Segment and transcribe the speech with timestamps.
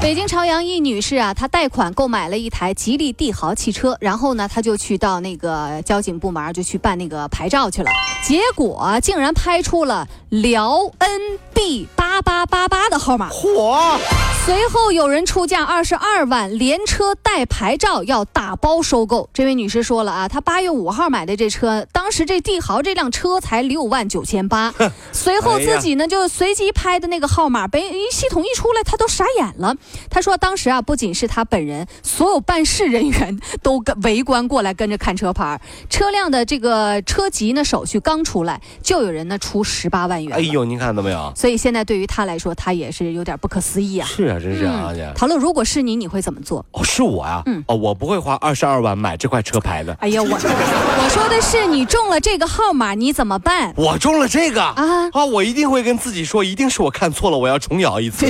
[0.00, 7.90] 北京朝阳一女士啊，她贷款购买了一台吉利帝豪汽车，然后呢，她就去到那个交警部门就去办那个牌照去了，
[8.22, 11.20] 结果竟然拍出了辽 N
[11.54, 13.28] NB 八八八八的号码。
[13.28, 13.96] 火！
[14.44, 19.30] 随后有人出价二十二万，连车带牌照要打包收购。
[19.32, 24.74] 这位女士说了啊，她八月五号买的这车，当时这帝豪这辆车才六万九千八。
[25.12, 29.74] 随后自己呢就随机拍的那个号码，被系统一出来，她都傻眼了。
[30.10, 35.58] 她说当时啊，不仅是她本人，所有办事人员都跟围观过来跟着看车牌，
[35.88, 40.36] 车辆的这个车籍呢手续刚出来，就有人呢出十八万元。
[40.36, 41.32] 哎呦，您看到没有？
[41.44, 44.08] 所以现在对于他来说，他也是有点不可思议啊。
[44.08, 46.64] 是啊，真是啊，这陶乐，如果是你，你会怎么做？
[46.70, 47.42] 哦，是我呀。
[47.44, 47.62] 嗯。
[47.68, 49.94] 哦，我不会花二十二万买这块车牌的。
[50.00, 53.74] 哎呀，我我说的是你中了这个号码，你怎么办？
[53.76, 55.22] 我中了这个啊啊！
[55.22, 58.24] 我一定会跟自己说，一定是我看错了，我要重摇一次。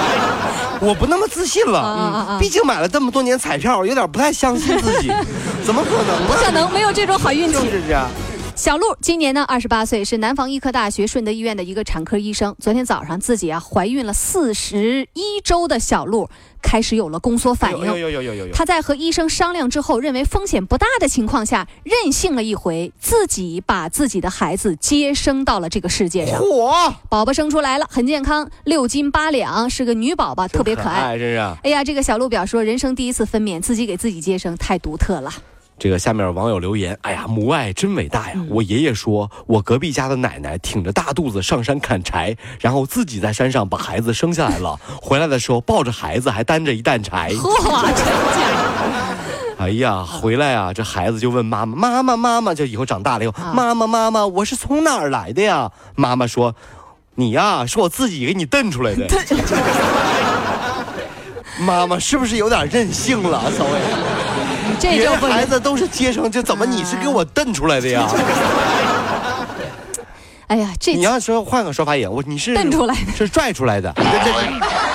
[0.80, 5.12] 我不那么自信了，嗯，毕竟买了这么多年彩票，有点不太相信自己，
[5.62, 6.26] 怎么可能？
[6.26, 7.52] 不可能，没有这种好运气。
[7.52, 8.08] 就是这样。
[8.60, 12.54] 小陆今年呢二十八岁，是南方医科大学顺德医院的一个产科医生。
[12.60, 16.28] 昨天早上自己啊怀孕了四十一周的小陆
[16.60, 17.78] 开始有了宫缩反应。
[17.86, 18.52] 有有有有有有。
[18.52, 26.38] 他在和医生商量之后，认为风险不大的情况下，任性了一回，自己把自己的孩子接生到了这个世界上。
[26.38, 26.92] 嚯！
[27.08, 31.16] 宝宝生出来了，很健康，六斤八两，是个女宝宝，特别可爱。
[31.16, 31.38] 真是。
[31.62, 35.32] 哎呀，这个小陆表说，人生第一次分娩，自己给自己接生，太独特了。
[35.80, 38.34] 这个下面网友留言：“哎呀，母爱真伟大呀！
[38.50, 47.32] 我爷爷说，我隔壁家的奶奶挺着大肚子上山砍柴，然后自己在山上把孩子生下来了， 回来的时候抱着孩子还担着一担柴。
[47.32, 48.04] 嚯，真假？
[49.56, 55.72] 哎呀，回来啊，这孩子就问妈妈：妈妈，妈妈，就以后长大了以后，妈妈，妈妈，我是从哪儿来的呀？
[55.96, 56.54] 妈妈说：
[57.14, 59.06] 你呀，是我自己给你蹬出来的。
[61.58, 63.70] 妈妈是不是有点任性了，稍微？”
[64.80, 68.06] 别的孩子都是接生，这怎么你是给我蹬出来的呀？
[70.48, 73.94] 哎呀，这你要说换个说法也，我你是蹬出来的，是拽出来的。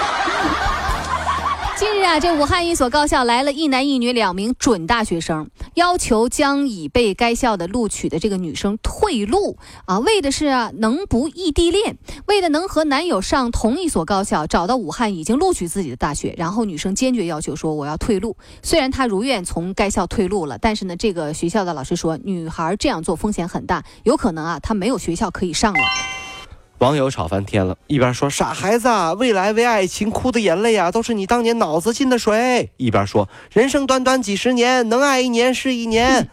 [1.77, 11.97] 近日啊，这武汉一所高校来了一男一女两名准大学生，要求将已被该校的录取的这个女生退录啊，为的是啊能不异地恋，
[12.27, 18.37] 为了能和男友上同一所高校，找到武汉已经录取自己的大学，然后女生坚决要求说我要退录。
[18.63, 25.79] 虽然她如愿从该校退录了，但是呢，这个学校的老师说，女孩这样做风险很大，有可能啊她没有学校可以上了。
[26.79, 36.29] 网友吵翻天了，一边说傻孩子，未来为爱情哭的眼泪啊，都是你当年脑子进的水；一边说人生短短几十年，能爱一年是一年。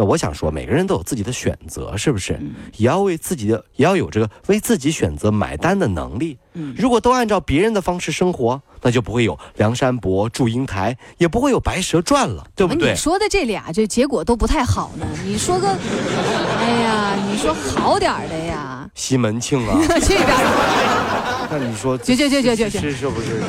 [0.00, 2.38] 那我想说，每个人都有自己的选择，是不是？
[2.76, 6.38] 也要为自己的，也要有这个为自己选择买单的能力。
[6.76, 12.92] 如果都按照别人的方式生活，那就不会有梁山伯祝英台，也不会有白蛇传了，对不对？
[12.92, 15.06] 你说的这俩，这结果都不太好呢。
[15.24, 18.88] 你说个，哎呀，你说好点的呀？
[18.94, 20.28] 西门庆啊， 去边。
[21.50, 23.40] 那你说，去去去去去，是是不是？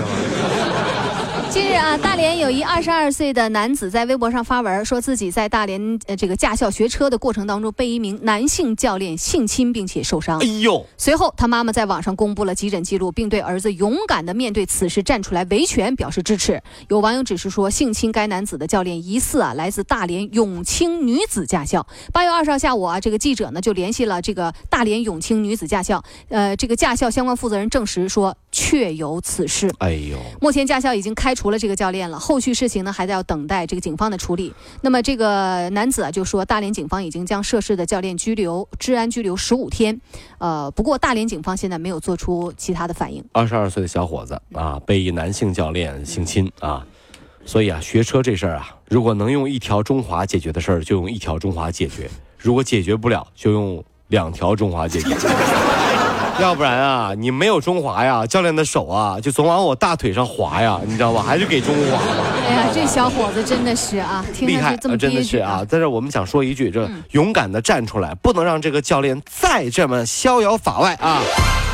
[1.51, 10.37] 近日啊，大连有一二十二岁的男子在微博上发文，说自己在大连呃这个驾校学车的过程当中被一名男性教练性侵并且受伤。
[10.41, 10.85] 哎呦！
[10.95, 16.61] 随后他妈妈在网上公布了急诊记录，并对儿子勇敢的面对此事站出来维权表示支持。
[16.87, 21.83] 有网友指出说，性侵该男子的教练疑似啊来自大连永清女子驾校。
[22.13, 29.73] 八月二十号下午啊，这个记者呢就联系了这个大连永清女子驾校，呃，这个驾校相关负责人证实说确有此事。
[29.79, 30.15] 哎呦！
[30.39, 31.35] 目前驾校已经开。
[31.39, 34.53] 除了这个教练了，后续事情呢还得要等待这个警方的处理。
[34.81, 40.01] 那么这个男子啊就说，大连警方已经将涉事的教练拘留、治安拘留十五天。
[40.39, 43.23] 呃，不过大连警方现在没有做出其他的反应。
[43.31, 46.85] 二十二岁的小伙子啊，被一男性教练性侵啊，
[47.45, 55.15] 所以啊，学车这事儿啊，如果能用一条中华解决的事儿，就用一条中华解决；如果解决不了，就用两条中华解决。
[56.41, 61.21] 要不然啊，你没有中华呀，教练的手啊就总往我大腿上划呀，你知道吧？
[61.21, 62.25] 还是给中华吧。
[62.47, 65.65] 哎呀，这小伙子真的是啊，厉害，真的是啊。
[65.67, 71.21] 在这我们想说一句，这勇敢的站出来，不能让这个教练再这么逍遥法外啊。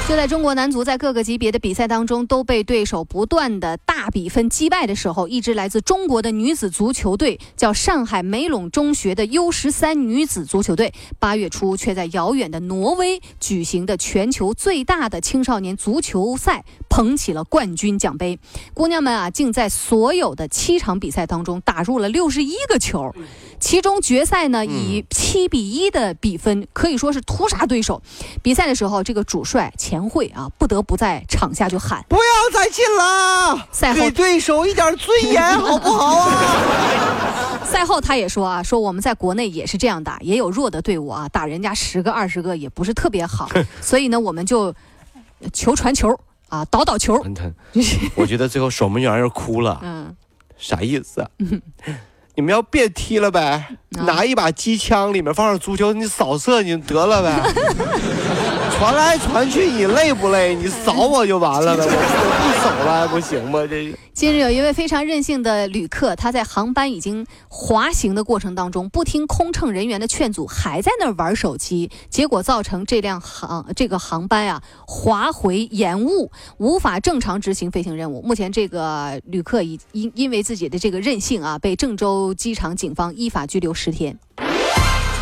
[0.08, 18.38] 就在中国男足在各个级别的比赛当中都被对手不断的大比分击败的时候，一支来自中国的女子足球队，叫上海梅陇中学的 U 十三女子足球队，八月初却在遥远的挪威举行的全球最大的青少年足球赛捧起了冠军奖杯。
[18.76, 23.12] 姑娘们啊，竟在所有的七场比赛当中打入了六十一个球，
[23.60, 28.04] 其中决赛呢以七比一的比分可以说是屠杀对手。
[28.44, 29.96] 比赛的时候，这个主帅前。
[29.96, 32.22] 全会啊，不得不在场下就喊：“不要
[32.54, 33.66] 再进了！
[33.72, 43.50] 赛后给对手一点尊严， 好不好啊？”赛后他也说啊：“说我们在国内也是这样打，也有弱的队伍啊，打人家十个二十个也不是特别好，
[43.80, 44.76] 所以呢，我们就
[45.54, 46.20] 球传球
[46.50, 47.16] 啊，倒倒球。”
[48.18, 50.14] 我觉得最后守门员又哭了， 嗯，
[50.58, 51.30] 啥意思啊？
[52.36, 57.42] 你们要别踢了呗，拿一把机枪，里面放上足球，你扫射你得了呗。
[58.78, 60.54] 传来传去，你累不累？
[60.54, 63.66] 你扫我就完了呗，我不扫了还不行吗？
[63.70, 78.22] 这近日有一位非常任性的旅客，他在航班已经滑行的过程当中，不听空乘人员的劝阻，还在那儿玩手机，结果造成这辆航这个航班啊滑回延误，无法正常执行飞行任务。
[78.22, 84.18] 目前这个旅客已因因为自己的这个任性啊，被郑州机场警方依法拘留十天。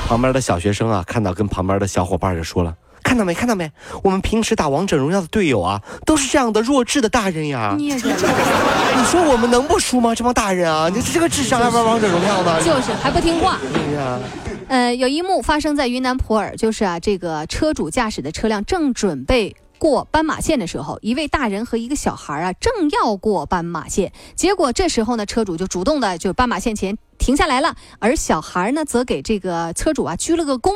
[0.07, 2.75] 旁边的小学生啊，看到跟旁边的小伙伴就说了。
[3.03, 3.33] 看到没？
[3.33, 3.69] 看到没？
[4.01, 7.75] 我们平时打王者荣耀的队友啊，都是这样的弱智的大人呀！
[7.77, 7.91] 你
[9.05, 10.15] 说我们能不输吗？
[10.15, 12.59] 这帮大人啊，你这个智商还玩王者荣耀呢？
[12.61, 13.59] 就是还不听话。
[13.73, 14.19] 对呀，
[14.67, 19.55] 呃，有一幕发生在云南普洱，就是啊，这个车主驾驶的车辆正准备。
[19.78, 30.72] 过斑马线的时候，一位大人和一个小孩啊，正要过斑马线，结果这时候呢，车主就主动的就斑马线前停下来了，而小孩呢，则给这个车主啊鞠了个躬，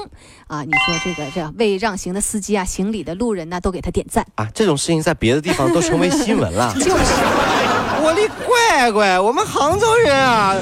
[0.48, 6.74] 啊，你说这个这为让行的司机啊、行礼的路人呢，都给他点赞啊，这种事情在别的地方都成为新闻了。
[6.76, 6.92] 就是，
[8.04, 10.54] 我的乖乖，我们杭州人啊，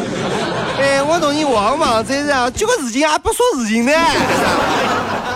[0.78, 3.92] 哎，我懂你王嘛，这是啊，举个事情还，不说事情的。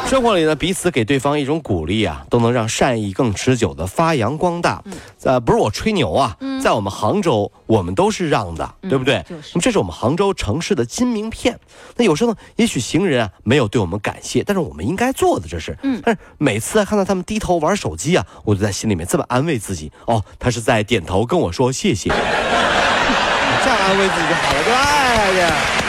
[0.10, 4.84] 生活里呢，彼此给对方一种鼓励啊，都能让善意更持久的发扬光大。
[5.22, 9.24] 呃，不是我吹牛啊，在我们杭州，我们都是让的，对不对？
[9.30, 11.60] 那么这是我们杭州城市的金名片。
[11.96, 15.78] 那有时候呢，也许行人啊没有对我们感谢，但是我们应该做的这是。
[15.84, 16.02] 嗯。
[16.04, 22.10] 但是每次看到他们低头玩手机啊，我就在心里面这么安慰自己：哦，他是在点头跟我说谢谢。
[23.62, 24.80] 这样安慰自己就好了，对吧？
[24.82, 25.89] 哎